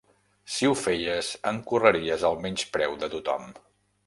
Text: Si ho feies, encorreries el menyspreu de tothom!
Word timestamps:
Si 0.53 0.69
ho 0.69 0.71
feies, 0.83 1.29
encorreries 1.51 2.27
el 2.31 2.41
menyspreu 2.47 2.97
de 3.05 3.13
tothom! 3.15 3.49